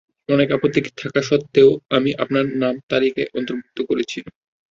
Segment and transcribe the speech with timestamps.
[0.29, 4.19] অনেক আপত্তি থাকা সত্ত্বেও আমি আপনার নাম তালিকায় অন্তর্ভুক্ত করেছি।